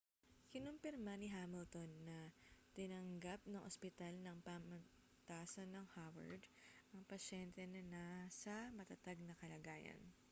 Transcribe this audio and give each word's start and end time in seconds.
kinumpirma 0.51 1.13
ni 1.17 1.27
hamilton 1.35 1.85
na 2.09 2.19
tinanggap 2.77 3.37
ng 3.47 3.61
ospital 3.69 4.13
ng 4.19 4.37
pamantasan 4.47 5.69
ng 5.71 5.85
howard 5.95 6.41
ang 6.97 7.01
pasyente 7.11 7.61
na 7.69 7.81
nasa 7.95 8.55
matatag 8.77 9.19
na 9.23 9.37
kalagayan 9.41 9.99